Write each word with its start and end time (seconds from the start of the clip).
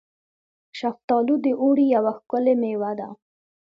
شفتالو 0.79 1.35
د 1.45 1.47
اوړي 1.61 1.85
یوه 1.95 2.11
ښکلې 2.17 2.53
میوه 2.61 2.91
ده. 2.99 3.07